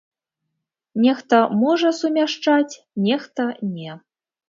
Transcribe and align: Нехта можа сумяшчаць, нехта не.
Нехта 1.03 1.43
можа 1.65 1.93
сумяшчаць, 2.01 2.79
нехта 3.07 3.51
не. 3.79 3.91